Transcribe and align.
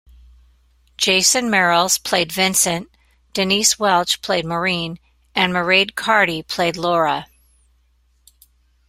Jason 0.97 1.45
Merrells 1.49 2.01
played 2.03 2.31
Vincent, 2.31 2.89
Denise 3.33 3.77
Welch 3.77 4.19
played 4.23 4.45
Maureen, 4.47 4.97
and 5.35 5.53
Mairead 5.53 5.93
Carty 5.93 6.41
played 6.41 6.75
Laura. 6.75 7.27